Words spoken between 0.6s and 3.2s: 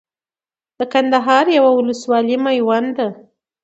د کندهار يوه ولسوالي ميوند ده